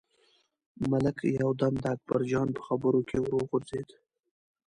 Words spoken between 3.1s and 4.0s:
ور وغورځېد.